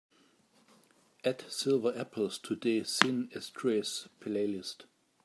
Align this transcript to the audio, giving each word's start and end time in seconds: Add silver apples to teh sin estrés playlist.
Add 1.23 1.41
silver 1.51 1.93
apples 1.95 2.39
to 2.45 2.55
teh 2.63 2.83
sin 2.95 3.17
estrés 3.39 3.91
playlist. 4.19 4.79